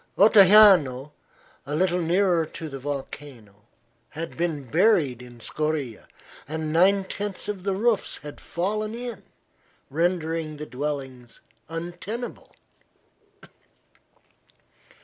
[0.17, 1.11] Ottajano,
[1.63, 3.67] a little nearer to the volcano,
[4.09, 6.07] had been buried in scoria,
[6.47, 9.21] and nine tenths of the roofs had fallen in,
[9.91, 12.55] rendering the dwellings untenable.